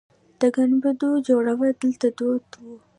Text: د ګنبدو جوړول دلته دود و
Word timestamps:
د 0.39 0.41
ګنبدو 0.55 1.09
جوړول 1.27 1.71
دلته 1.81 2.07
دود 2.17 2.45
و 2.63 2.63